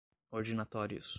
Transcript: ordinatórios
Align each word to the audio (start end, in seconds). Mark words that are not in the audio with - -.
ordinatórios 0.31 1.09